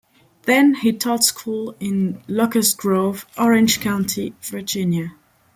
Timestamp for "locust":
2.27-2.75